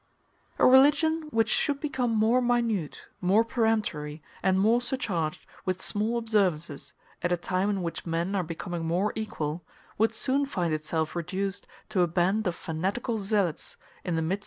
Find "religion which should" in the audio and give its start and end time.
0.67-1.79